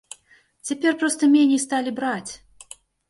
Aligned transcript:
Цяпер 0.69 0.97
проста 1.03 1.23
меней 1.35 1.59
сталі 1.65 1.93
браць. 2.01 2.31